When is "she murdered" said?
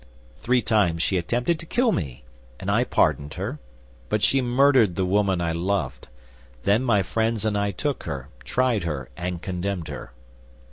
4.23-4.95